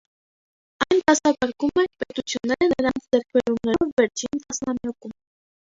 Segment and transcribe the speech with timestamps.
[0.85, 5.21] Այն դասակարգում է պետությունները նրանց ձեռքբերումներով վերջին տասնամյակում։